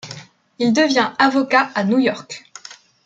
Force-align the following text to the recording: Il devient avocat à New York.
Il 0.57 0.73
devient 0.73 1.11
avocat 1.19 1.69
à 1.75 1.83
New 1.83 1.99
York. 1.99 2.43